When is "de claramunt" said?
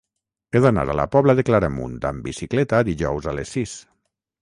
1.41-2.01